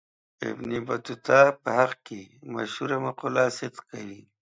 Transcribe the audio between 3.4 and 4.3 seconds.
صدق کوي.